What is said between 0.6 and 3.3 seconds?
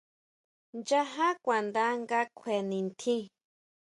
Nchajá kuanda nga kjue nitjín.